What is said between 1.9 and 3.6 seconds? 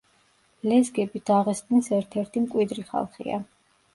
ერთ-ერთი მკვიდრი ხალხია.